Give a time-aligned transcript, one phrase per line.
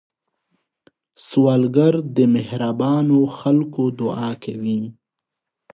[1.27, 4.79] سوالګر د مهربانو خلکو دعا کوي